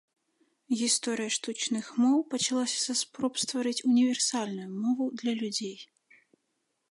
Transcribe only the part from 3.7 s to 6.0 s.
універсальную мову для людзей.